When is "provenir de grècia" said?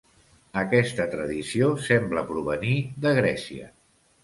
2.33-3.71